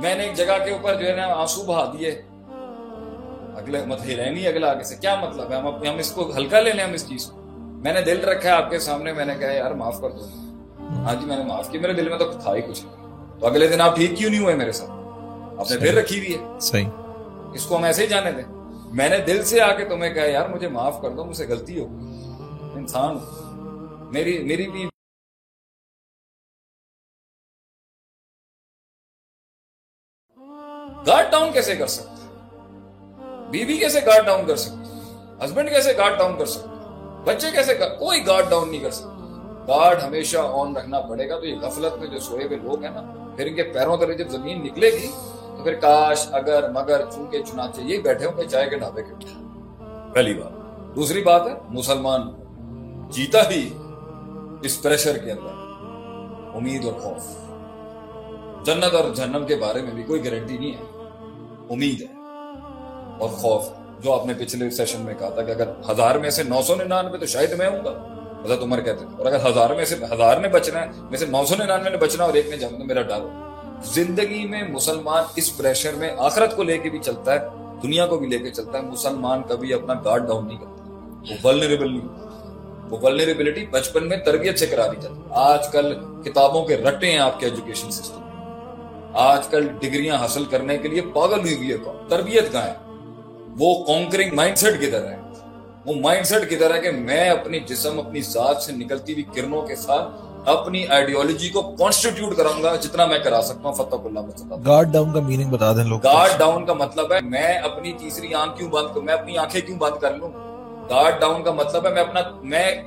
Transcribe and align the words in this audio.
میں 0.00 0.14
نے 0.14 0.22
ایک 0.22 0.34
جگہ 0.34 0.64
کے 0.64 0.70
اوپر 0.70 0.94
جو 0.94 1.06
ہے 1.06 1.16
نا 1.16 1.26
آنسو 1.26 1.62
بہا 1.62 1.92
دیے۔ 1.92 2.22
اگلے 3.56 3.84
مت 3.86 4.06
نہیں 4.06 4.48
اگلا 4.48 4.70
آگے 4.70 4.82
سے۔ 4.82 4.96
کیا 4.96 5.14
مطلب 5.14 5.52
ہے؟ 5.52 5.56
ہم 5.56 5.66
ہم 5.66 5.96
اس 5.98 6.12
کو 6.12 6.32
ہلکا 6.36 6.60
لے 6.60 6.72
لیں 6.72 6.84
ہم 6.84 6.92
اس 6.92 7.08
چیز 7.08 7.26
کو۔ 7.26 7.40
میں 7.84 7.92
نے 7.92 8.00
دل 8.00 8.24
رکھا 8.24 8.48
ہے 8.48 8.54
آپ 8.54 8.70
کے 8.70 8.78
سامنے 8.78 9.12
میں 9.12 9.24
نے 9.24 9.34
کہا 9.38 9.52
یار 9.52 9.70
معاف 9.70 10.00
کر 10.00 10.10
دو۔ 10.10 10.24
ہاں 10.80 11.14
جی 11.20 11.26
میں 11.26 11.36
نے 11.36 11.44
معاف 11.44 11.70
کیا 11.70 11.80
میرے 11.80 11.92
دل 11.92 12.08
میں 12.08 12.18
تو 12.18 12.32
تھا 12.32 12.54
ہی 12.54 12.62
کچھ۔ 12.62 12.82
تو 13.40 13.46
اگلے 13.46 13.68
دن 13.68 13.80
آپ 13.80 13.96
ٹھیک 13.96 14.10
کیوں 14.18 14.30
نہیں 14.30 14.40
ہوئے 14.40 14.54
میرے 14.54 14.72
ساتھ؟ 14.72 14.90
آپ 15.60 15.70
نے 15.70 15.78
پھر 15.78 15.94
رکھی 15.94 16.18
ہوئی 16.18 16.34
ہے۔ 16.34 16.60
صحیح۔ 16.60 16.88
اس 17.54 17.66
کو 17.66 17.76
ہم 17.76 17.84
ایسے 17.84 18.02
ہی 18.02 18.06
جانے 18.06 18.32
دیں۔ 18.32 18.44
میں 18.92 19.08
نے 19.08 19.18
دل 19.18 19.44
سے 19.44 19.60
آ 19.60 19.72
کے 19.74 19.84
تمہیں 19.84 20.14
کہا 20.14 20.24
یار 20.24 20.48
مجھے 20.48 20.68
معاف 20.68 21.02
کر 21.02 21.10
دو 21.10 21.24
مجھ 21.24 21.36
سے 21.36 21.46
غلطی 21.46 21.80
ہو 21.80 21.86
انسان 22.74 23.18
میری 24.12 24.44
میری 24.44 24.68
بھی 24.68 24.88
گارڈ 31.06 31.30
ڈاؤن 31.30 31.52
کیسے 31.52 31.76
کر 31.76 31.86
سکتے 31.86 32.26
بیوی 33.50 33.76
کیسے 33.76 34.00
گارڈ 34.06 34.26
ڈاؤن 34.26 34.46
کر 34.46 34.56
سکتے 34.56 34.86
ہسبینڈ 35.44 35.68
کیسے 35.68 35.96
گارڈ 35.96 36.18
ڈاؤن 36.18 36.36
کر 36.38 36.46
سکتے 36.46 36.68
بچے 37.24 37.50
کیسے 37.50 37.74
کر 37.74 37.88
کوئی 37.88 38.26
گارڈ 38.26 38.50
ڈاؤن 38.50 38.70
نہیں 38.70 38.80
کر 38.80 38.90
سکتا۔ 38.90 39.12
گارڈ 39.68 40.02
ہمیشہ 40.02 40.36
آن 40.38 40.76
رکھنا 40.76 41.00
پڑے 41.00 41.28
گا۔ 41.28 41.38
تو 41.38 41.46
یہ 41.46 41.56
غفلت 41.56 41.98
میں 41.98 42.06
جو 42.06 42.18
سوئے 42.18 42.44
ہوئے 42.44 42.58
لوگ 42.58 42.84
ہیں 42.84 42.90
نا، 42.90 43.32
پھر 43.36 43.46
ان 43.46 43.54
کے 43.54 43.62
پیروں 43.62 43.96
تلے 43.96 44.14
جب 44.14 44.28
زمین 44.28 44.64
نکلے 44.64 44.90
گی، 44.92 45.08
تو 45.56 45.62
پھر 45.64 45.74
کاش، 45.74 46.28
اگر، 46.32 46.70
مگر 46.70 47.00
چونکے 47.14 47.42
چنانچہ، 47.42 47.80
یہی 47.80 48.02
بیٹھے 48.02 48.26
ہوں 48.26 48.36
گے، 48.36 48.44
چائے 48.48 48.70
کے 48.70 48.78
ڈھابے 48.78 49.02
کے 49.02 49.14
پہلی 50.14 50.34
بات۔ 50.34 50.52
دوسری 50.96 51.22
بات 51.22 51.46
ہے، 51.46 51.54
مسلمان 51.68 52.22
جیتا 53.10 53.50
ہی 53.50 53.78
اس 54.62 54.82
پریشر 54.82 55.18
کے 55.18 55.32
اندر۔ 55.32 55.52
امید 56.54 56.84
اور 56.84 56.92
خوف۔ 56.92 57.36
جنت 58.66 58.94
اور 58.94 59.14
جہنم 59.14 59.46
کے 59.46 59.56
بارے 59.56 59.82
میں 59.82 59.92
بھی 59.92 60.02
کوئی 60.02 60.24
گارنٹی 60.24 60.58
نہیں 60.58 60.72
ہے۔ 60.72 60.95
امید 61.70 62.02
ہے۔ 62.02 62.06
اور 63.18 63.28
خوف، 63.28 63.68
جو 64.00 64.12
آپ 64.12 64.26
نے 64.26 64.32
پچھلے 64.38 64.70
سیشن 64.70 65.00
میں 65.00 65.14
کہا 65.18 65.28
تھا 65.28 65.42
کہ 65.42 65.50
اگر 65.50 65.68
ہزار 65.90 66.14
میں 66.14 66.30
سے 66.30 66.42
نو 66.42 66.62
سو 66.62 66.74
ننانوے 66.74 67.18
تو 67.18 67.26
شاید 67.26 67.52
میں 67.52 67.68
ہوں 67.68 67.84
گا۔ 67.84 68.06
حضرت 68.44 68.62
عمر 68.62 68.80
کہتے 68.80 69.04
ہیں 69.04 69.12
اور 69.16 69.26
اگر 69.26 69.50
ہزار 69.50 69.70
میں 69.70 69.84
سے 69.84 69.94
ہزار 70.12 70.36
نے 70.36 70.48
بچنا 70.48 70.80
ہے، 70.80 70.86
میں 71.10 71.18
سے 71.18 71.26
نو 71.26 71.44
سو 71.44 71.54
ننانوے 71.54 71.90
نے 71.90 71.96
بچنا 71.96 72.24
اور 72.24 72.34
ایک 72.34 72.48
نے 72.48 72.56
جانا 72.56 72.84
میرا 72.84 73.02
ڈر 73.02 73.26
زندگی 73.84 74.46
میں 74.48 74.62
مسلمان 74.68 75.24
اس 75.36 75.56
پریشر 75.56 75.94
میں 75.94 76.10
آخرت 76.18 76.56
کو 76.56 76.62
لے 76.62 76.78
کے 76.78 76.90
بھی 76.90 76.98
چلتا 76.98 77.32
ہے، 77.32 77.38
دنیا 77.82 78.06
کو 78.06 78.18
بھی 78.18 78.26
لے 78.26 78.38
کے 78.38 78.50
چلتا 78.50 78.78
ہے۔ 78.78 78.82
مسلمان 78.82 79.42
کبھی 79.48 79.74
اپنا 79.74 79.94
گارڈ 80.04 80.26
ڈاؤن 80.26 80.46
نہیں 80.46 80.58
کرتا۔ 80.58 80.72
وہ 81.30 81.46
ولنریبل 81.46 81.92
نہیں 81.92 82.08
وہ 82.90 82.96
ولنریبلٹی 83.02 83.66
بچپن 83.66 84.08
میں 84.08 84.16
تربیت 84.16 84.58
سے 84.58 84.66
کرا 84.66 84.86
دی 84.86 84.96
جاتی۔ 85.00 85.20
آج 85.30 85.68
کل 85.68 85.94
کتابوں 86.24 86.64
کے 86.64 86.76
رٹے 86.76 87.10
ہیں 87.10 87.18
آپ 87.18 87.40
کے 87.40 87.46
ایجوکیشن 87.46 87.90
سسٹم 87.90 88.25
آج 89.16 89.48
کل 89.48 89.68
ڈگریاں 89.80 90.16
حاصل 90.16 90.44
کرنے 90.44 90.78
کے 90.78 90.88
لیے 90.88 91.00
پاگل 91.00 91.40
ہوئی 91.40 91.56
ہوئی 91.56 91.72
ہے 91.72 91.76
تربیت 92.08 92.52
کہاں 92.52 92.66
ہے؟ 92.66 92.74
وہ 93.58 93.84
کانکرنگ 93.84 94.30
مائنڈ 94.34 94.58
سیٹ 94.58 94.74
کدھر 94.74 95.04
ہے۔ 95.04 95.16
وہ 95.86 95.94
مائنڈ 96.00 96.26
سیٹ 96.26 96.50
کدھر 96.50 96.74
ہے 96.74 96.80
کہ 96.80 96.90
میں 96.90 97.30
اپنی 97.30 97.60
جسم 97.60 97.98
اپنی 97.98 98.20
ذات 98.20 98.62
سے 98.62 98.72
نکلتی 98.72 99.12
ہوئی 99.12 99.24
کرنوں 99.34 99.62
کے 99.62 99.76
ساتھ 99.76 100.08
اپنی 100.48 100.86
آئیڈیولوجی 100.86 101.48
کو 101.48 101.62
کانسٹیٹیوٹ 101.62 102.36
کروں 102.36 102.62
گا 102.62 102.76
جتنا 102.76 103.06
میں 103.06 103.18
کرا 103.18 103.42
سکتا 103.42 103.68
ہوں 103.68 103.74
فتح 103.74 103.96
اللہ 104.04 104.54
گارڈ 104.66 104.88
ڈاؤن 104.88 105.12
کا 105.12 105.20
میننگ 105.20 105.50
بتا 105.50 105.72
دیں 105.72 105.84
لوگ۔ 105.84 106.00
گارڈ 106.04 106.38
ڈاؤن 106.38 106.66
کا 106.66 106.72
مطلب 106.72 107.12
ہے 107.12 107.20
میں 107.20 107.58
اپنی 107.58 107.92
تیسری 107.92 108.34
آنکھ 108.34 108.58
کیوں 108.58 108.70
بند 108.70 108.86
کروں؟ 108.86 109.02
میں 109.02 109.14
اپنی 109.14 109.38
آنکھیں 109.38 109.60
کیوں 109.60 109.78
بند 109.78 110.00
کر 110.00 110.14
لوں؟ 110.14 110.30
گارڈ 110.90 111.20
ڈاؤن 111.20 111.42
کا 111.42 111.52
مطلب 111.52 111.86
ہے 111.86 111.90
میں 111.90 112.02
اپنا 112.02 112.20
میں 112.42 112.82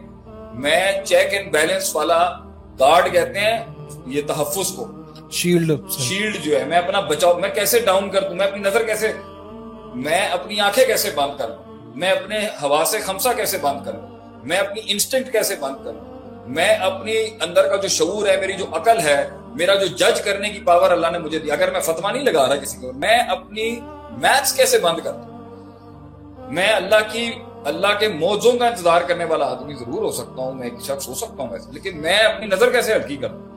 میں 0.54 0.92
چیک 1.06 1.34
اینڈ 1.34 1.52
بیلنس 1.54 1.96
والا 1.96 2.32
گارڈ 2.80 3.12
کہتے 3.12 3.40
ہیں 3.40 3.60
یہ 4.06 4.22
تحفظ 4.28 4.72
کو۔ 4.72 4.88
شیلڈ 5.32 5.72
شیلڈ 5.92 6.38
جو 6.44 6.60
ہے، 6.60 6.66
میں 6.66 6.78
اپنا 6.78 7.00
بچاؤ، 7.00 7.34
میں 7.40 7.50
کیسے 7.50 7.80
ڈاؤن 7.80 8.10
کر 8.10 8.22
دوں؟ 8.22 8.36
میں 8.36 8.46
اپنی 8.46 8.62
نظر 8.62 8.86
کیسے، 8.86 9.12
میں 9.96 10.28
اپنی 10.28 10.60
آنکھیں 10.60 10.86
کیسے 10.86 11.10
بند 11.16 11.40
کر 11.40 11.48
لوں 11.48 11.94
میں 11.96 12.12
اپنے 12.12 12.40
ہوا 12.62 12.84
سے 12.86 13.00
خمسا 13.00 13.34
کیسے 13.34 13.58
بند 13.62 13.86
کر 13.86 13.94
لوں 13.94 14.08
میں 14.44 14.58
اپنی 14.58 14.82
انسٹنکٹ 14.86 15.32
کیسے 15.32 15.56
بند 15.60 15.76
کر 15.84 15.94
لوں 15.94 16.48
میں 16.48 16.76
اپنی 16.76 17.14
اندر 17.42 17.68
کا 17.68 17.76
جو 17.76 17.88
شعور 17.88 18.28
ہے، 18.28 18.38
میری 18.38 18.54
جو 18.54 18.66
عقل 18.72 19.00
ہے، 19.00 19.30
میرا 19.56 19.76
جو 19.76 19.88
جج 19.88 20.22
کرنے 20.22 20.50
کی 20.50 20.60
پاور 20.60 20.92
اللہ 20.92 21.08
نے 21.12 21.18
مجھے 21.18 21.40
دی۔ 21.40 21.52
اگر 21.52 21.72
میں 21.72 21.80
فتوا 21.80 22.12
نہیں 22.12 22.24
لگا 22.24 22.48
رہا 22.48 22.56
کسی 22.56 22.78
کو، 22.82 22.94
میں 22.94 23.18
اپنی 23.18 23.80
میتھس 24.18 24.54
کیسے 24.54 24.80
بند 24.80 25.00
کر 25.04 25.12
دوں؟ 25.12 26.48
میں 26.52 26.72
اللہ 26.74 27.12
کی، 27.12 27.32
اللہ 27.66 28.00
کے 28.00 28.08
موضوع 28.08 28.52
کا 28.52 28.68
انتظار 28.68 29.02
کرنے 29.02 29.26
والا 29.26 29.46
آدمی 29.46 29.74
ضرور 29.74 30.02
ہو 30.04 30.12
سکتا 30.12 30.42
ہوں، 30.42 30.54
میں 30.54 30.70
ایک 30.70 30.82
شخص 30.82 31.08
ہو 31.08 31.14
سکتا 31.14 31.44
ہوں 31.44 31.50
ویسے، 31.50 31.72
لیکن 31.72 32.02
میں 32.02 32.18
اپنی 32.18 32.48
نظر 32.48 32.72
کیسے 32.72 32.94
ہلکی 32.94 33.18
کروں 33.18 33.49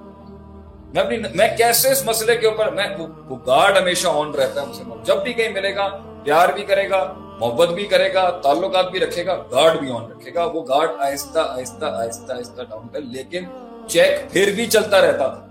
میں 0.95 1.03
اپنی 1.03 1.17
میں 1.35 1.49
کیسے 1.57 1.93
اس 1.93 2.07
مسئلے 2.07 2.37
کے 2.37 2.47
اوپر 2.47 2.71
میں 2.71 2.87
وہ 3.29 3.37
گارڈ 3.47 3.77
ہمیشہ 3.77 4.09
آن 4.09 4.31
رہتا 4.31 4.63
ہے 4.63 4.67
مسلمان۔ 4.67 4.99
جب 5.05 5.23
بھی 5.23 5.33
کہیں 5.33 5.49
ملے 5.49 5.77
گا، 5.77 5.89
پیار 6.25 6.49
بھی 6.49 6.65
کرے 6.65 6.91
گا، 6.91 7.13
محبت 7.17 7.69
بھی 7.69 7.87
کرے 7.87 8.15
گا، 8.15 8.31
تعلقات 8.31 8.91
بھی 8.91 9.01
رکھے 9.01 9.27
گا 9.27 9.43
گارڈ 9.53 9.79
بھی 9.79 9.91
آن 9.91 10.11
رکھے 10.13 10.35
گا۔ 10.35 10.45
وہ 10.45 10.63
گارڈ 10.69 10.91
آہستہ 10.99 11.39
آہستہ 11.39 11.85
آہستہ 11.85 12.33
آہستہ 12.33 12.63
ڈاؤن 12.63 12.89
کر، 12.89 13.01
لیکن 13.01 13.45
چیک 13.89 14.33
پھر 14.33 14.53
بھی 14.57 14.67
چلتا 14.67 15.01
رہتا۔ 15.01 15.29
تھا 15.29 15.49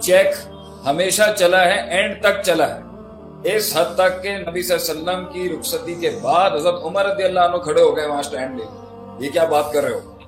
چیک 0.00 0.26
ہمیشہ 0.86 1.22
چلا 1.36 1.64
ہے 1.64 1.90
اینڈ 1.90 2.20
تک 2.20 2.42
چلا 2.42 2.74
ہے۔ 2.74 2.80
اس 3.44 3.76
حد 3.76 3.94
تک 3.94 4.22
کہ 4.22 4.38
نبی 4.38 4.62
صلی 4.62 4.76
اللہ 4.76 5.10
علیہ 5.10 5.18
وسلم 5.18 5.32
کی 5.32 5.58
رخصتی 5.58 5.94
کے 5.94 6.10
بعد 6.22 6.50
حضرت 6.50 6.74
عمر 6.82 7.04
رضی 7.04 7.22
اللہ 7.22 7.40
عنہ 7.40 7.56
کھڑے 7.56 7.82
ہو 7.82 7.96
گئے 7.96 8.06
وہاں 8.06 8.22
سٹینڈ 8.22 8.58
لے۔ 8.58 8.64
یہ 9.18 9.30
کیا 9.30 9.44
بات 9.44 9.72
کر 9.72 9.82
رہے 9.84 9.92
ہو؟ 9.92 10.18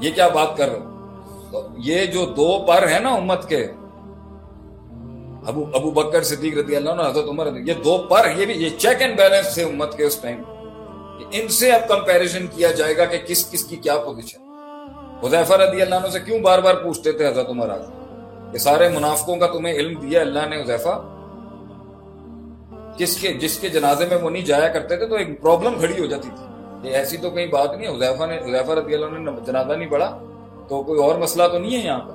یہ 0.00 0.10
کیا 0.10 0.28
بات 0.28 0.56
کر 0.56 0.68
رہے 0.68 0.78
ہو؟ 0.78 0.91
یہ 1.84 2.04
جو 2.06 2.24
دو 2.36 2.58
پر 2.66 2.86
ہیں 2.88 3.00
نا 3.00 3.10
امت 3.14 3.48
کے، 3.48 3.62
ابو 5.48 5.64
ابو 5.74 5.90
بکر 5.90 6.22
صدیق 6.22 6.56
رضی 6.58 6.76
اللہ 6.76 6.90
عنہ، 6.90 7.02
حضرت 7.02 7.28
عمر 7.28 7.46
یہ 7.66 7.74
دو 7.84 7.96
پر 8.10 8.28
یہ 8.36 8.46
بھی، 8.46 8.54
یہ 8.54 8.78
چیک 8.78 9.02
اینڈ 9.02 9.16
بیلنس 9.18 9.54
تھے 9.54 9.62
امت 9.64 9.96
کے 9.96 10.04
اس 10.04 10.16
ٹائم 10.16 10.42
ان 11.32 11.48
سے 11.48 11.70
اب 11.72 11.88
کمپیریزن 11.88 12.46
کیا 12.56 12.70
جائے 12.70 12.96
گا 12.96 13.04
کہ 13.04 13.18
کس 13.26 13.50
کس 13.50 13.64
کی 13.64 13.76
کیا 13.76 13.96
پوزیشن 13.98 14.40
حذیفہ 15.24 15.54
رضی 15.54 15.82
اللہ 15.82 15.94
عنہ 15.94 16.08
سے 16.12 16.20
کیوں 16.20 16.38
بار 16.38 16.58
بار 16.58 16.74
پوچھتے 16.74 17.12
تھے 17.12 17.26
حضرت 17.28 17.48
عمر 17.48 17.68
آج؟ 17.70 17.82
یہ 18.52 18.58
سارے 18.58 18.88
منافقوں 18.88 19.36
کا 19.36 19.46
تمہیں 19.46 19.74
علم 19.74 19.98
دیا 20.00 20.20
اللہ 20.20 20.46
نے، 20.50 20.60
حذیفہ؟ 20.62 21.00
کس 22.98 23.16
کے، 23.16 23.32
جس 23.32 23.58
کے 23.58 23.68
جنازے 23.68 24.06
میں 24.06 24.16
وہ 24.22 24.30
نہیں 24.30 24.44
جایا 24.44 24.68
کرتے 24.68 24.96
تھے 24.96 25.06
تو 25.06 25.14
ایک 25.14 25.40
پرابلم 25.42 25.78
کھڑی 25.78 26.00
ہو 26.00 26.06
جاتی 26.06 26.28
تھی. 26.28 26.88
یہ 26.88 26.96
ایسی 26.96 27.16
تو 27.16 27.30
کہیں 27.30 27.46
بات 27.46 27.76
نہیں، 27.76 27.88
حذیفہ 27.88 28.26
نے، 28.26 28.38
حذیفہ 28.38 28.72
رضی 28.72 28.94
اللہ 28.94 29.06
عنہ 29.06 29.30
نے 29.30 29.40
جنازہ 29.46 29.72
نہیں 29.72 29.90
پڑھا 29.90 30.08
تو 30.68 30.82
کوئی 30.82 31.02
اور 31.02 31.14
مسئلہ 31.14 31.48
تو 31.52 31.58
نہیں 31.58 31.78
ہے 31.78 31.84
یہاں 31.84 31.98
پر؟ 31.98 32.14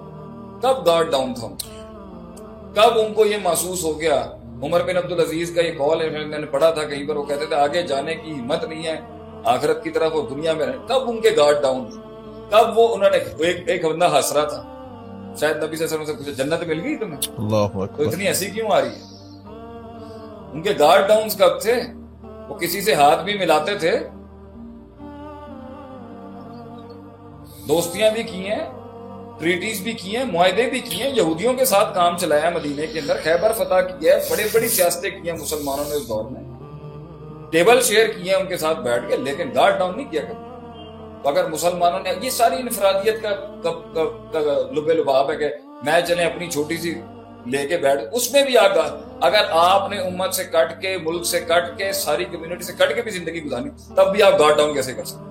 کب 0.62 0.86
گارڈ 0.86 1.12
ڈاؤن 1.12 1.34
تھا 1.34 1.48
کب 2.74 3.00
ان 3.00 3.14
کو 3.14 3.26
یہ 3.26 3.38
محسوس 3.44 3.84
ہو 3.84 4.00
گیا؟ 4.00 4.22
عمر 4.64 4.84
بن 4.84 4.98
عبد 4.98 5.12
العزیز 5.12 5.56
کا 5.56 5.62
یہ 5.62 5.72
کال 5.72 6.02
ہے 6.02 6.10
میں 6.10 6.40
نے 6.40 6.46
پڑھا 6.46 6.70
تھا 6.70 6.84
کہیں 6.84 7.08
پر 7.08 7.16
وہ 7.16 7.24
کہتے 7.24 7.46
تھے 7.46 7.56
آگے 7.56 7.82
جانے 7.82 8.16
کی 8.16 8.32
ہمت 8.32 8.64
نہیں 8.64 8.84
ہے 8.84 9.00
آخرت 9.44 9.84
کی 9.84 9.90
طرف 9.90 10.16
وہ 10.16 10.22
دنیا 10.30 10.54
میں 10.54 10.66
رہے۔ 10.66 10.78
کب 10.88 11.10
ان 11.10 11.22
کے 11.22 11.30
گارڈ 11.38 11.62
ڈاؤن 11.62 11.86
کب 12.50 12.78
وہ 12.78 12.96
انہوں 12.96 13.10
نے 13.10 13.18
ایک 13.18 13.70
ایک 13.70 13.86
بندہ 13.86 14.16
ہنس 14.16 14.34
رہا 14.34 14.44
تھا۔ 14.44 14.64
شاید 15.40 15.64
نبی 15.64 15.76
صلی 15.76 15.88
اللہ 15.88 16.04
علیہ 16.04 16.14
وسلم 16.14 16.24
سے 16.24 16.44
جنت 16.44 16.68
مل 16.68 16.82
گئی 16.84 16.96
تمہیں؟ 16.98 17.18
اللہ 17.38 17.86
تو 17.98 18.04
اتنی 18.04 18.28
ایسی 18.28 18.50
کیوں 18.50 18.72
آ 18.72 18.82
رہی 18.82 18.90
ہے؟ 18.90 19.02
ان 20.54 20.62
کے 20.62 20.70
گارڈ 20.80 21.08
ڈاؤن 21.08 21.30
کب 21.38 21.62
تھے؟ 21.62 21.76
وہ 22.50 22.56
کسی 22.56 22.82
سے 22.82 22.94
ہاتھ 22.94 23.24
بھی 23.24 23.38
ملاتے 23.38 23.76
تھے 23.76 23.92
دوستیاں 27.68 28.10
بھی 28.12 28.24
کی 28.24 28.48
ہیں 28.48 28.66
ٹریٹیز 29.40 29.82
بھی 29.82 29.92
کی 29.94 30.16
ہیں، 30.18 30.24
معاہدے 30.26 30.70
بھی 30.70 30.80
کیے 30.80 31.04
ہیں، 31.04 31.12
یہودیوں 31.16 31.54
کے 31.54 31.66
ساتھ 31.66 31.94
کام 31.96 32.18
چلایا 32.18 32.50
مدینے 32.50 32.88
کے 32.88 33.00
اندر، 33.00 33.18
خیبر 33.24 33.52
فتح 33.54 33.82
کی 33.90 34.08
ہے، 34.08 34.18
بڑے 34.30 34.44
بڑی 34.54 34.68
سیاستیں 34.68 35.10
کی 35.10 35.30
ہیں 35.30 35.38
مسلمانوں 35.38 35.86
نے 35.90 35.96
اس 35.96 36.08
دور 36.10 36.30
میں۔ 36.32 36.42
ٹیبل 37.52 37.82
شیئر 37.82 38.08
کیے 38.08 38.32
ہیں 38.32 38.40
ان 38.40 38.48
کے 38.48 38.58
ساتھ 38.58 38.80
بیٹھ 38.80 39.08
کے، 39.10 39.18
لیکن 39.18 39.50
گارڈ 39.56 39.78
ڈاؤن 39.80 39.96
نہیں 39.98 40.12
کیا 40.12 40.22
کرتے۔ 40.22 41.30
اگر 41.30 41.50
مسلمانوں 41.50 42.00
نے، 42.00 42.12
یہ 42.22 42.30
ساری 42.30 42.56
انفرادیت 42.56 43.22
کا 43.24 43.30
لبے 44.76 44.94
لباب 44.94 45.32
ہے 45.32 45.36
کہ 45.36 45.50
میں 45.86 46.00
چلے 46.08 46.24
اپنی 46.24 46.50
چھوٹی 46.52 46.78
سی 46.78 46.94
لے 47.46 47.68
کے 47.68 47.78
بیٹھ، 47.78 48.04
اس 48.12 48.32
میں 48.32 48.44
بھی 48.44 48.58
آگا 48.58 48.86
اگر 49.22 49.46
آپ 49.52 49.90
نے 49.92 49.98
امت 50.00 50.34
سے 50.34 50.44
کٹ 50.44 50.82
کے، 50.82 50.98
ملک 50.98 51.26
سے 51.26 51.40
کٹ 51.40 51.78
کے، 51.78 51.92
ساری 51.94 52.26
کمیونٹی 52.26 52.64
سے 52.64 52.74
کٹ 52.74 52.96
کے 52.96 53.02
بھی 53.02 53.12
زندگی 53.12 53.44
گزاری، 53.44 53.70
تب 53.96 54.12
بھی 54.12 54.24
آپ 54.24 54.40
گارڈ 54.40 54.58
ڈاؤن 54.58 54.74
کیسے 54.74 54.94
کر 54.94 55.06
سکتے؟ 55.06 55.27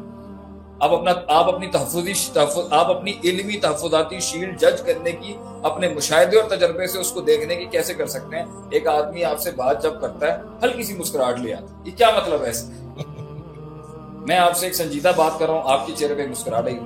آپ 0.80 0.92
اپنا 0.92 1.12
آپ 1.28 1.48
اپنی 1.48 1.66
تحفظی 1.68 2.12
تحفظ 2.32 2.72
آپ 2.72 2.90
اپنی 2.90 3.12
علمی 3.24 3.56
تحفظاتی 3.58 4.18
شیلڈ 4.20 4.60
جج 4.60 4.80
کرنے 4.86 5.12
کی 5.12 5.34
اپنے 5.62 5.88
مشاہدے 5.88 6.36
اور 6.36 6.48
تجربے 6.50 6.86
سے 6.86 6.98
اس 6.98 7.12
کو 7.12 7.20
دیکھنے 7.22 7.56
کی 7.56 7.64
کیسے 7.66 7.94
کر 7.94 8.06
سکتے 8.06 8.36
ہیں؟ 8.36 8.44
ایک 8.70 8.86
آدمی 8.88 9.24
آپ 9.24 9.40
سے 9.40 9.50
بات 9.56 9.82
جب 9.82 10.00
کرتا 10.00 10.26
ہے 10.26 10.36
ہلکی 10.62 10.82
سی 10.82 10.94
مسکراہٹ 10.94 11.38
لے 11.38 11.54
آتا 11.54 11.74
یہ 11.84 11.96
کیا 11.96 12.10
مطلب 12.16 12.44
ہے 12.44 12.52
میں 14.26 14.36
آپ 14.38 14.56
سے 14.56 14.66
ایک 14.66 14.74
سنجیدہ 14.74 15.12
بات 15.16 15.38
کر 15.38 15.46
رہا 15.46 15.54
ہوں 15.54 15.72
آپ 15.72 15.86
کے 15.86 15.92
چہرے 15.96 16.14
پہ 16.14 16.26
مسکراہٹ 16.30 16.68
ہی 16.68 16.78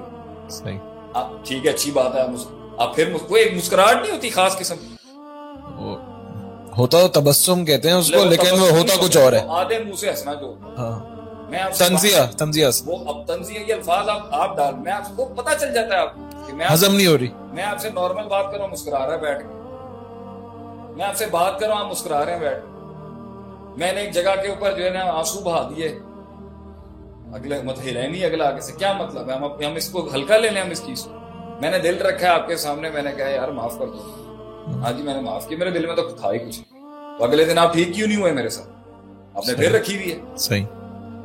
ٹھیک 1.45 1.67
ہے 1.67 1.71
اچھی 1.71 1.91
بات 1.91 2.15
ہے 2.15 2.21
آپ 2.79 2.95
پھر 2.95 3.17
کوئی 3.27 3.43
ایک 3.43 3.57
مسکراہٹ 3.57 3.97
نہیں 3.97 4.13
ہوتی 4.13 4.31
خاص 4.31 4.59
قسم 4.59 4.77
ہوتا 6.79 6.99
تو 6.99 7.09
تبسم 7.11 7.65
کہتے 7.65 7.89
ہیں 7.89 7.97
اس 7.97 8.11
کو 8.11 8.25
لیکن 8.25 8.61
وہ 8.61 8.69
ہوتا 8.71 8.95
کچھ 9.03 9.17
اور 9.19 9.33
ہے۔ 9.33 9.45
آدھے 9.51 9.79
منہ 9.79 9.95
سے 9.95 10.11
ہنسنا 10.11 10.35
جو 10.35 10.55
ہاں۔ 10.79 10.99
میں 11.51 11.59
تنزیہ 11.79 12.17
تنزیہ 12.39 12.67
وہ 12.87 12.99
اب 13.07 13.27
تنزیہ 13.27 13.61
یہ 13.69 13.75
الفاظ 13.75 14.09
آپ 14.09 14.27
آپ 14.31 14.57
ڈال 14.57 14.75
میں 14.75 14.93
آپ 14.93 15.17
کو 15.17 15.25
پتہ 15.25 15.59
چل 15.61 15.75
جاتا 15.75 15.95
ہے 15.95 16.01
آپ 16.01 16.13
ہضم 16.73 16.95
نہیں 16.97 17.07
ہو 17.07 17.19
رہی۔ 17.19 17.29
میں 17.53 17.65
آپ 17.65 17.81
سے 17.81 17.91
نارمل 17.91 18.23
بات 18.23 18.45
کر 18.51 18.57
رہا 18.57 18.65
ہوں 18.65 18.73
مسکرا 18.73 19.07
رہا 19.07 19.13
ہے 19.13 19.19
بیٹھ 19.19 19.39
کے۔ 19.39 19.47
میں 20.97 21.05
آپ 21.05 21.17
سے 21.17 21.27
بات 21.31 21.59
کر 21.59 21.67
رہا 21.67 21.75
ہوں 21.75 21.85
آپ 21.85 21.91
مسکرا 21.91 22.25
رہے 22.25 22.33
ہیں 22.33 22.41
بیٹھ 22.41 22.65
میں 23.79 23.93
نے 23.93 24.01
ایک 24.01 24.15
جگہ 24.15 24.43
کے 24.43 24.49
اوپر 24.49 24.73
جو 24.73 24.85
ہے 24.85 24.91
نا 24.91 25.01
آنسو 25.01 25.41
بہا 25.41 25.71
دیے۔ 25.77 25.99
اگلے 27.33 27.63
مت 27.63 27.79
نہیں 27.79 28.25
اگلا 28.25 28.49
آگے 28.49 28.61
سے۔ 28.61 28.73
کیا 28.79 28.93
مطلب 28.93 29.31
ہے؟ 29.31 29.35
ہم 29.35 29.45
ہم 29.45 29.75
اس 29.75 29.89
کو 29.89 30.09
ہلکا 30.15 30.37
لے 30.37 30.49
لیں 30.51 30.63
ہم 30.63 30.71
اس 30.71 30.87
چیز 30.87 31.03
کو۔ 31.03 31.11
میں 31.61 31.71
نے 31.71 31.79
دل 31.79 31.99
رکھا 31.99 32.27
ہے 32.27 32.33
آپ 32.33 32.47
کے 32.47 32.57
سامنے 32.57 32.91
میں 32.91 33.03
نے 33.03 33.11
کہا 33.17 33.29
یار 33.29 33.49
معاف 33.49 33.79
کر 33.79 33.87
دو۔ 33.87 34.25
ہاں 34.85 34.93
جی 34.93 35.03
میں 35.03 35.15
نے 35.15 35.21
معاف 35.21 35.49
کیا۔ 35.49 35.59
میرے 35.59 35.71
دل 35.71 35.87
میں 35.87 35.97
تو 35.97 36.09
تھا 36.11 36.33
ہی 36.33 36.39
کچھ۔ 36.39 36.61
تو 37.19 37.25
اگلے 37.25 37.45
دن 37.45 37.59
آپ 37.59 37.73
ٹھیک 37.73 37.95
کیوں 37.95 38.09
نہیں 38.09 38.21
ہوئے 38.21 38.33
میرے 38.33 38.49
ساتھ؟ 38.49 38.69
آپ 39.35 39.49
نے 39.49 39.55
پھر 39.55 39.73
رکھی 39.73 39.97
ہوئی 39.97 40.13
ہے۔ 40.13 40.37
صحیح۔ 40.37 40.65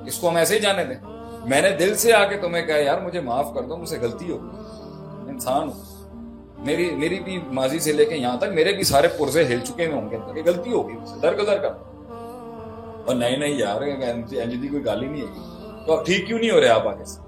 اس 0.08 0.18
کو 0.18 0.30
ہم 0.30 0.36
ایسے 0.36 0.56
ہی 0.56 0.60
جانے 0.60 0.84
دیں۔ 0.86 0.96
میں 1.46 1.62
نے 1.62 1.70
دل 1.70 1.96
سے 1.96 2.14
آ 2.14 2.26
کے 2.26 2.38
تمہیں 2.38 2.66
کہا 2.66 2.78
یار 2.78 3.02
مجھے 3.02 3.20
معاف 3.22 3.54
کر 3.54 3.62
دو 3.62 3.78
مجھ 3.78 3.90
سے 3.90 4.00
غلطی 4.00 4.32
ہو۔ 4.32 4.38
انسان 5.28 5.70
ہوں۔ 5.70 5.96
میری 6.66 6.96
میری 6.96 7.20
بھی 7.20 7.40
ماضی 7.52 7.80
سے 7.80 7.94
لے 7.94 8.06
کے 8.06 8.16
یہاں 8.16 8.38
تک 8.38 8.46
میرے 8.54 8.74
بھی 8.74 8.84
سارے 8.84 9.08
پرزے 9.08 9.46
ہل 9.46 9.60
چکے 9.64 9.86
ہوں 9.86 10.10
گے۔ 10.12 10.42
غلطی 10.42 10.72
ہوگی 10.72 10.94
در 11.22 11.36
گزر 11.36 11.58
کر۔ 11.58 11.70
اور 13.06 13.16
نہیں 13.16 13.38
نہیں 13.38 13.54
یار 13.54 13.82
جی 14.46 14.68
کوئی 14.68 14.86
گالی 14.86 15.08
نہیں 15.08 15.22
ہے 15.22 15.40
تو 15.86 15.94
اب 15.94 16.06
ٹھیک 16.06 16.28
کیوں 16.28 16.40
نہیں 16.40 16.52
ہو 16.52 16.62
رہے 16.62 16.68
آپ 16.68 16.88
آگے 16.88 17.06
سے؟ 17.06 17.22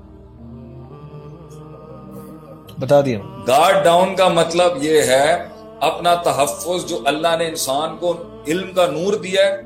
بتا 2.79 3.01
دیا۔ 3.01 3.19
گارڈ 3.47 3.83
ڈاؤن 3.83 4.15
کا 4.15 4.27
مطلب 4.27 4.83
یہ 4.83 5.01
ہے 5.01 5.45
اپنا 5.79 6.15
تحفظ 6.15 6.85
جو 6.85 7.00
اللہ 7.06 7.27
نے 7.39 7.47
انسان 7.47 7.97
کو 7.97 8.24
علم 8.47 8.71
کا 8.71 8.85
نور 8.85 9.13
دیا 9.13 9.45
ہے 9.45 9.62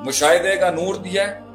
مشاہدے 0.00 0.56
کا 0.56 0.70
نور 0.70 0.94
دیا 0.94 1.28
ہے 1.28 1.45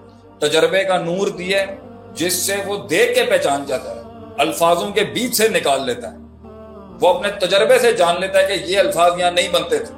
تجربے 0.42 0.84
کا 0.84 0.98
نور 0.98 1.28
دیا 1.28 1.62
ہے، 1.62 1.76
جس 2.14 2.34
سے 2.34 2.56
وہ 2.66 2.78
دیکھ 2.88 3.14
کے 3.16 3.24
پہچان 3.24 3.66
جاتا 3.68 3.96
ہے، 3.96 4.02
الفاظوں 4.38 4.90
کے 4.92 5.04
بیچ 5.04 5.36
سے 5.38 5.48
نکال 5.50 5.86
لیتا 5.86 6.12
ہے۔ 6.12 6.18
وہ 7.02 7.10
اپنے 7.10 7.30
تجربے 7.40 7.80
سے 7.80 7.92
جان 7.92 8.20
لیتا 8.20 8.40
ہے 8.40 8.48
کہ 8.48 8.72
یہ 8.72 8.80
الفاظ 8.80 9.20
یہاں 9.20 9.32
نہیں 9.32 9.50
بنتے 9.52 9.80
تھے، 9.80 9.94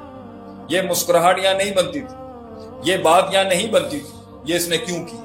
یہ 0.68 0.82
مسکراہٹ 0.82 1.38
یہاں 1.38 1.54
نہیں 1.54 1.74
بنتی 1.74 2.00
تھی، 2.00 2.90
یہ 2.90 2.96
بات 2.96 3.24
یہاں 3.32 3.44
نہیں 3.44 3.72
بنتی 3.72 4.00
تھی، 4.00 4.18
یہ 4.44 4.56
اس 4.56 4.68
نے 4.68 4.76
کیوں 4.76 5.04
کی؟ 5.06 5.16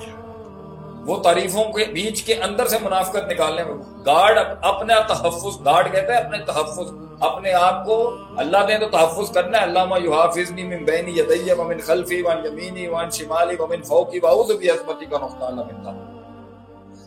وہ 1.05 1.21
تعریفوں 1.23 1.63
کے 1.73 1.85
بیچ 1.85 2.21
کے 2.23 2.35
اندر 2.35 2.67
سے 2.67 2.77
منافقت 2.81 3.31
نکالنے 3.31 3.63
میں 3.63 3.75
گارڈ 4.05 4.39
اپنے 4.61 4.93
تحفظ 5.07 5.65
گارڈ 5.65 5.91
کہتے 5.91 6.13
ہیں 6.13 6.19
اپنے 6.19 6.37
تحفظ۔ 6.45 6.91
اپنے 7.21 7.53
آپ 7.53 7.85
کو 7.85 7.95
اللہ 8.37 8.65
نے 8.67 8.77
تو 8.79 8.87
تحفظ 8.89 9.31
کرنا 9.33 9.57
ہے. 9.57 9.63
اللہ 9.63 9.97
یحافظنی 10.03 10.63
من 10.63 10.83
بینی 10.85 11.17
یدی 11.19 11.51
ومن 11.59 11.79
خلفی 11.85 12.21
وان 12.21 12.45
یمینی 12.45 12.87
وان 12.87 13.09
شمالی 13.11 13.55
ومن 13.59 13.83
فوقی 13.87 14.19
واعوذ 14.23 14.51
بعظمتی 14.51 15.05
کا 15.05 15.17
نقصان 15.23 15.57
من 15.57 16.07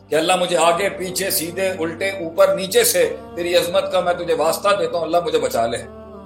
کہ 0.08 0.14
اللہ 0.14 0.36
مجھے 0.40 0.56
آگے، 0.58 0.88
پیچھے، 0.96 1.30
سیدھے، 1.30 1.68
الٹے، 1.80 2.08
اوپر، 2.24 2.54
نیچے 2.54 2.82
سے 2.84 3.04
تیری 3.36 3.54
عظمت 3.56 3.90
کا 3.92 4.00
میں 4.00 4.12
تجھے 4.14 4.34
واسطہ 4.38 4.68
دیتا 4.78 4.96
ہوں. 4.98 5.04
اللہ 5.04 5.24
مجھے 5.24 5.38
بچا 5.38 5.66
لے، 5.66 5.78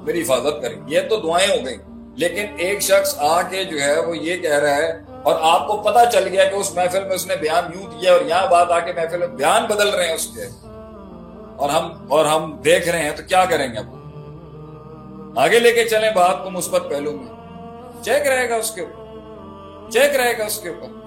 میری 0.06 0.22
حفاظت 0.22 0.62
کرے. 0.62 0.74
یہ 0.86 1.08
تو 1.08 1.16
دعائیں 1.16 1.48
ہو 1.48 1.64
گئی 1.66 1.76
لیکن 2.16 2.46
ایک 2.56 2.82
شخص 2.82 3.14
آ 3.18 3.40
کے 3.50 3.64
جو 3.64 3.80
ہے 3.80 3.98
وہ 4.00 4.16
یہ 4.18 4.36
کہہ 4.42 4.58
رہا 4.58 4.76
ہے 4.76 4.90
اور 5.22 5.34
آپ 5.42 5.66
کو 5.68 5.76
پتا 5.82 6.04
چل 6.10 6.28
گیا 6.28 6.44
کہ 6.44 6.54
اس 6.54 6.74
محفل 6.74 7.04
میں 7.04 7.14
اس 7.14 7.26
نے 7.26 7.36
بیان 7.36 7.72
یوں 7.74 7.90
دیا 7.90 8.12
اور 8.12 8.20
یہاں 8.28 8.46
بات 8.50 8.72
آ 8.72 8.78
کے 8.78 8.92
محفل 8.96 9.18
میں 9.18 9.26
بیان 9.26 9.66
بدل 9.70 9.88
رہے 9.88 10.06
ہیں 10.06 10.14
اس 10.14 10.26
کے. 10.26 10.46
اور 11.58 11.70
ہم 11.70 12.06
اور 12.08 12.25
ہم 12.25 12.56
دیکھ 12.64 12.88
رہے 12.88 13.03
ہیں 13.03 13.17
تو 13.17 13.23
کیا 13.29 13.44
کریں 13.44 13.73
گے 13.73 13.79
اب؟ 13.79 13.97
آگے 15.38 15.58
لے 15.58 15.73
کے 15.73 15.85
چلیں 15.85 16.11
بات 16.11 16.44
کو 16.44 16.50
مثبت 16.50 16.91
پہلو 16.91 17.12
میں۔ 17.12 17.32
چیک 18.05 18.26
رہے 18.26 18.49
گا 18.49 18.56
اس 18.56 18.70
کے 18.70 18.81
اوپر۔ 18.81 19.06
چیک 19.91 20.17
رہے 20.17 20.38
گا 20.38 20.44
اس 20.44 20.58
کے 20.58 20.69
اوپر۔ 20.69 21.06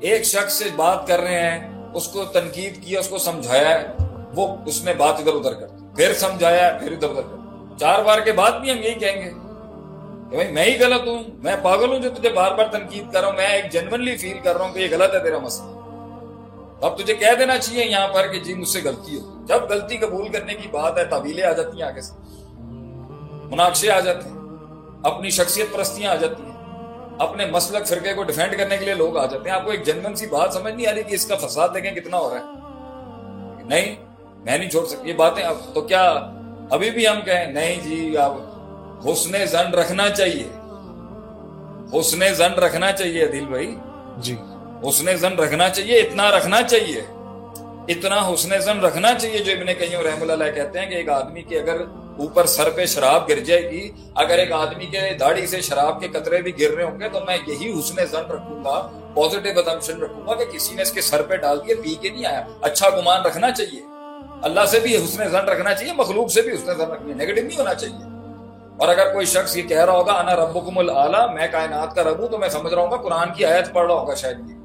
ایک 0.00 0.22
شخص 0.22 0.52
سے 0.52 0.64
بات 0.76 1.06
کر 1.06 1.20
رہے 1.20 1.50
ہیں، 1.50 1.72
اس 1.94 2.08
کو 2.08 2.24
تنقید 2.24 2.84
کیا، 2.84 3.00
اس 3.00 3.08
کو 3.08 3.18
سمجھایا 3.18 3.80
وہ 4.34 4.56
اس 4.66 4.84
نے 4.84 4.94
بات 4.94 5.14
ادھر 5.18 5.34
ادھر 5.34 5.52
کر 5.54 5.66
پھر 5.96 6.14
سمجھایا، 6.14 6.76
پھر 6.80 6.92
ادھر 6.92 7.10
ادھر 7.10 7.22
کر 7.22 7.36
چار 7.78 8.02
بار 8.02 8.18
کے 8.18 8.32
بعد 8.32 8.50
بھی 8.50 8.70
ہم 8.70 8.76
یہی 8.76 8.94
کہیں 8.94 9.16
گے 9.16 9.30
کہ 10.30 10.36
بھائی، 10.36 10.52
میں 10.52 10.64
ہی 10.64 10.80
غلط 10.80 11.08
ہوں، 11.08 11.22
میں 11.42 11.56
پاگل 11.62 11.92
ہوں 11.92 11.98
جو 11.98 12.10
تجھے 12.10 12.28
بار 12.28 12.52
بار 12.52 12.66
تنقید 12.66 13.12
کر 13.12 13.20
رہا 13.20 13.28
ہوں، 13.28 13.36
میں 13.36 13.46
ایک 13.46 13.72
جنونلی 13.72 14.16
فیل 14.16 14.38
کر 14.42 14.56
رہا 14.56 14.66
ہوں 14.66 14.72
کہ 14.72 14.78
یہ 14.78 14.88
غلط 14.90 15.14
ہے 15.14 15.22
تیرا 15.22 15.38
مسئلہ۔ 15.38 15.75
اب 16.82 16.98
تجھے 16.98 17.14
کہہ 17.14 17.34
دینا 17.38 17.58
چاہیے 17.58 17.84
یہاں 17.84 18.08
پر 18.08 18.26
کہ 18.26 18.40
جی 18.40 18.54
مجھ 18.54 18.68
سے 18.68 18.80
غلطی 18.84 19.20
ہو۔ 19.20 19.46
جب 19.46 19.62
غلطی 19.70 19.96
قبول 19.96 20.28
کرنے 20.28 20.54
کی 20.54 20.68
بات 20.68 20.98
ہے 20.98 21.04
طویلیں 21.04 21.44
آ 21.44 21.52
جاتی 21.52 21.82
ہیں 21.82 21.88
آگے 21.88 22.00
سے۔ 22.00 22.14
مناقشے 23.50 23.90
آ 23.90 24.00
جاتے 24.00 24.28
ہیں۔ 24.28 24.36
اپنی 25.02 25.30
شخصیت 25.30 25.66
پرستیاں 25.72 26.10
آ 26.10 26.14
جاتی 26.14 26.42
ہیں۔ 26.42 26.56
اپنے 27.18 27.46
مسلک 27.46 27.86
فرقے 27.86 28.14
کو 28.14 28.22
ڈیفینڈ 28.22 28.58
کرنے 28.58 28.76
کے 28.76 28.84
لیے 28.84 28.94
لوگ 28.94 29.16
آ 29.16 29.26
جاتے 29.26 29.50
ہیں۔ 29.50 29.56
آپ 29.56 29.64
کو 29.64 29.70
ایک 29.70 29.86
جنون 29.86 30.14
سی 30.14 30.26
بات 30.26 30.54
سمجھ 30.54 30.74
نہیں 30.74 30.86
آ 30.86 30.94
رہی 30.94 31.02
کہ 31.02 31.14
اس 31.14 31.26
کا 31.26 31.36
فساد 31.36 31.68
دیکھیں 31.74 31.92
کتنا 31.92 32.18
ہو 32.18 32.34
رہا 32.34 32.40
ہے۔ 32.40 32.66
نہیں، 33.64 33.94
میں 34.44 34.58
نہیں 34.58 34.70
چھوڑ 34.70 34.86
سکتی 34.86 35.08
یہ 35.08 35.14
باتیں 35.14 35.42
اب 35.42 35.56
تو 35.74 35.80
کیا 35.80 36.10
ابھی 36.70 36.90
بھی 36.90 37.08
ہم 37.08 37.20
کہیں، 37.24 37.46
نہیں 37.46 37.80
جی 37.80 38.16
آپ 38.16 38.32
حسن 39.12 39.46
زن 39.46 39.74
رکھنا 39.74 40.10
چاہیے۔ 40.10 40.48
حسن 42.00 42.34
زن 42.34 42.52
رکھنا 42.52 42.92
چاہیے 42.92 43.26
دل 43.26 43.44
بھائی۔ 43.46 43.76
جی۔ 44.16 44.36
حسن 44.88 45.16
زن 45.16 45.38
رکھنا 45.38 45.68
چاہیے، 45.68 45.98
اتنا 45.98 46.30
رکھنا 46.30 46.62
چاہیے۔ 46.62 47.02
اتنا 47.88 48.30
حسن 48.34 48.60
زن 48.60 48.80
رکھنا 48.80 49.08
چاہیے 49.18 49.38
جو 49.38 49.52
ابن 49.52 49.66
کہیں 49.66 50.02
رحم 50.02 50.30
اللہ 50.30 50.44
کہتے 50.54 50.80
ہیں 50.80 50.90
کہ 50.90 50.94
ایک 50.94 51.08
آدمی 51.08 51.42
کے 51.42 51.58
اگر 51.58 51.80
اوپر 52.18 52.46
سر 52.46 52.70
پہ 52.70 52.86
شراب 52.86 53.28
گر 53.28 53.38
جائے 53.38 53.70
گی، 53.70 53.90
اگر 54.14 54.38
ایک 54.38 54.52
آدمی 54.52 54.86
کے 54.86 55.00
داڑھی 55.20 55.46
سے 55.46 55.60
شراب 55.60 56.00
کے 56.00 56.08
قطرے 56.08 56.42
بھی 56.42 56.60
گر 56.60 56.70
رہے 56.70 56.84
ہوں 56.84 57.00
گے، 57.00 57.08
تو 57.08 57.20
میں 57.26 57.38
یہی 57.46 57.80
حسن 57.80 58.06
زن 58.06 58.30
رکھوں 58.30 58.64
گا 58.64 58.88
پوزیٹو 59.14 59.60
ازمپشن 59.60 60.02
رکھوں 60.02 60.26
گا 60.26 60.34
کہ 60.34 60.44
کسی 60.44 60.74
نے 60.74 60.82
اس 60.82 60.92
کے 60.92 61.00
سر 61.00 61.22
پہ 61.22 61.36
ڈال 61.36 61.58
دیا، 61.58 61.76
پی 61.84 61.94
کے 61.94 62.08
نہیں 62.10 62.26
آیا۔ 62.26 62.42
اچھا 62.60 62.90
گمان 62.90 63.22
رکھنا 63.22 63.50
چاہیے۔ 63.50 63.82
اللہ 64.42 64.60
سے 64.66 64.80
بھی 64.80 64.96
حسن 64.96 65.28
زن 65.28 65.48
رکھنا 65.48 65.74
چاہیے، 65.74 65.92
مخلوق 65.92 66.30
سے 66.30 66.42
بھی 66.42 66.52
حسن 66.52 66.74
زن 66.74 66.80
رکھنا 66.80 67.14
نیگیٹو 67.14 67.42
نہیں 67.42 67.58
ہونا 67.58 67.74
چاہیے۔ 67.74 68.04
اور 68.76 68.88
اگر 68.88 69.12
کوئی 69.12 69.26
شخص 69.26 69.56
یہ 69.56 69.62
کہہ 69.62 69.84
رہا 69.84 69.92
ہوگا، 69.92 70.12
انا 70.12 70.36
ربکم 70.36 70.78
العلا، 70.78 71.26
میں 71.26 71.48
کائنات 71.52 71.94
کا 71.94 72.02
رب 72.02 72.18
ہوں، 72.18 72.28
تو 72.28 72.38
میں 72.38 72.48
سمجھ 72.48 72.74
رہا 72.74 72.82
ہوں 72.82 72.90
گا، 72.90 72.96
قرآن 72.96 73.32
کی 73.32 73.44
آیت 73.44 73.72
پڑھ 73.72 73.86
رہا 73.86 73.94
ہوگا 73.94 74.14
شاید 74.14 74.50
یہ۔ 74.50 74.55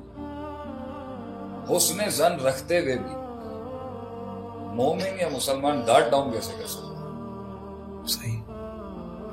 حسن 1.77 2.09
زن 2.09 2.45
رکھتے 2.45 2.79
ہوئے 2.79 2.95
بھی 2.95 3.15
مومن 4.75 5.19
یا 5.19 5.29
مسلمان 5.29 5.81
ڈاٹ 5.85 6.11
ڈاؤن 6.11 6.31
کیسے 6.31 6.51
کر 6.59 6.67
سکتا 6.67 6.87
صحیح۔ 8.07 8.37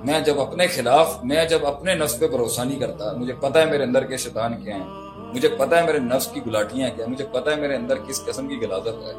میں 0.04 0.20
جب 0.20 0.40
اپنے 0.40 0.66
خلاف 0.66 1.24
میں 1.24 1.44
جب 1.44 1.66
اپنے 1.66 1.94
نفس 1.94 2.18
پہ 2.18 2.28
بھروسہ 2.28 2.60
نہیں 2.60 2.80
کرتا 2.80 3.12
مجھے 3.12 3.34
پتا 3.34 3.60
ہے 3.60 3.64
میرے 3.64 3.82
اندر 3.82 4.04
کے 4.04 4.16
شیطان 4.16 4.62
کیا 4.62 4.76
ہیں 4.76 4.86
مجھے 5.34 5.48
پتا 5.48 5.76
ہے 5.76 5.86
میرے 5.86 5.98
نفس 5.98 6.26
کی 6.26 6.40
گلاٹیاں 6.46 6.90
کیا 6.96 7.04
ہیں 7.04 7.12
مجھے 7.12 7.26
پتا 7.32 7.50
ہے 7.50 7.56
میرے 7.56 7.76
اندر 7.76 7.94
کس 8.08 8.24
قسم 8.24 8.48
کی 8.48 8.56
غلازت 8.56 9.06
ہے۔ 9.08 9.12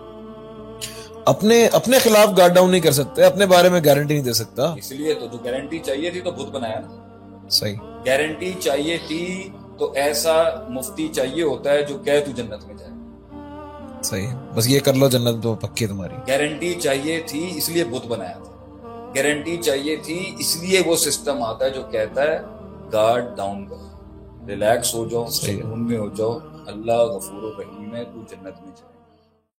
اپنے 1.26 1.68
اپنے 1.68 2.00
خلاف 2.00 2.30
گارڈ 2.38 2.54
ڈاؤن 2.54 2.72
نہیں 2.72 2.82
کر 2.82 2.92
سکتے 2.92 3.24
اپنے 3.24 3.46
بارے 3.46 3.70
میں 3.70 3.82
گارنٹی 3.86 4.14
نہیں 4.14 4.24
دے 4.24 4.34
سکتا۔ 4.34 4.74
اس 4.78 4.92
لیے 4.92 5.14
تو 5.14 5.26
جو 5.26 5.38
گارنٹی 5.38 5.80
چاہیے 5.80 6.10
تھی 6.10 6.22
تو 6.22 6.32
بت 6.32 6.50
بنایا 6.52 6.80
نا۔ 6.80 7.48
صحیح۔ 7.50 7.76
گارنٹی 8.06 8.54
چاہیے 8.60 8.98
تھی 9.08 9.50
تو 9.80 9.92
ایسا 9.96 10.44
مفتی 10.70 11.08
چاہیے 11.08 11.44
ہوتا 11.44 11.72
ہے 11.72 11.84
جو 11.84 11.98
کہہ 11.98 12.26
تو 12.26 12.32
جنت 12.32 12.64
میں 12.66 12.76
صحیح 14.04 14.28
بس 14.56 14.68
یہ 14.68 14.80
کر 14.80 14.94
لو 14.94 15.10
جنت 15.10 15.44
تو 15.44 15.56
پکی 15.56 15.88
تمہاری۔ 15.88 16.16
گارنٹی 16.28 16.74
چاہیے 16.74 17.22
تھی 17.28 17.52
اس 17.56 17.70
لیے 17.70 17.84
بت 17.84 18.08
بنایا 18.08 18.38
تھا۔ 18.44 18.78
گارنٹی 19.16 19.58
چاہیے 19.58 19.96
تھی 19.96 20.36
اس 20.40 20.58
لیے 20.58 20.82
وہ 20.86 20.96
سسٹم 20.96 21.44
آتا 21.44 21.66
ہے 21.66 21.70
جو 21.70 21.82
کہتا 21.92 22.24
ہے 22.24 22.40
گارڈ 22.94 23.38
ڈاؤن 23.38 23.66
کرو۔ 23.68 23.88
ریلیکس 24.48 24.96
ہو 24.96 25.08
جاؤ 25.08 25.26
سکون 25.26 25.88
میں 25.88 25.98
ہو 25.98 26.10
جاؤ۔ 26.10 26.40
اللہ 26.68 26.94
غفور 26.94 27.44
و 27.44 27.62
رحیم 27.62 27.96
ہے 27.96 28.04
تو 28.04 28.22
جنت 28.30 28.44
میں 28.44 28.72
جائے۔ 28.78 28.99